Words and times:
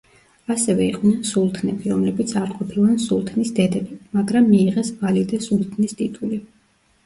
ასევე 0.53 0.85
იყვნენ 0.93 1.19
სულთნები, 1.31 1.91
რომლებიც 1.93 2.33
არ 2.41 2.49
ყოფილან 2.55 2.97
სულთნის 3.05 3.53
დედები, 3.61 4.01
მაგრამ 4.21 4.51
მიიღეს 4.57 4.93
ვალიდე 5.05 5.45
სულთნის 5.49 5.99
ტიტული. 6.05 6.45